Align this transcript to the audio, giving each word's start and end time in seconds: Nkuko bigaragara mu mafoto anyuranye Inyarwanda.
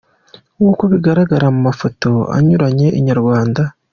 Nkuko 0.57 0.83
bigaragara 0.91 1.45
mu 1.55 1.59
mafoto 1.67 2.09
anyuranye 2.37 2.87
Inyarwanda. 2.99 3.61